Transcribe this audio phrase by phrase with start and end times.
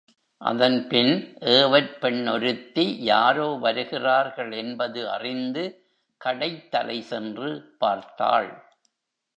[0.41, 1.11] அதன்பின்
[1.49, 5.63] ஏவற்பெண் ஒருத்தி யாரோ வருகிறார்கள் என்பது அறிந்து
[6.21, 7.75] கடைத்தலை சென்று
[7.77, 8.51] பார்த்தாள்.